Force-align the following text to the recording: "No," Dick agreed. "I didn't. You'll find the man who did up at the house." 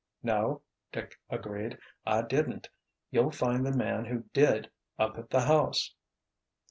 "No," 0.23 0.63
Dick 0.91 1.19
agreed. 1.29 1.77
"I 2.07 2.23
didn't. 2.23 2.67
You'll 3.11 3.29
find 3.29 3.63
the 3.63 3.71
man 3.77 4.05
who 4.05 4.23
did 4.33 4.71
up 4.97 5.19
at 5.19 5.29
the 5.29 5.41
house." 5.41 5.93